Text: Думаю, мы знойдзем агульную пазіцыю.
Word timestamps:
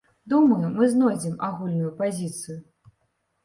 Думаю, 0.31 0.69
мы 0.77 0.87
знойдзем 0.93 1.37
агульную 1.49 1.95
пазіцыю. 2.03 2.61